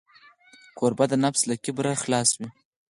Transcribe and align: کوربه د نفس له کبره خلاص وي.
کوربه 0.77 1.05
د 1.09 1.13
نفس 1.23 1.41
له 1.49 1.55
کبره 1.65 1.91
خلاص 2.03 2.29
وي. 2.39 2.49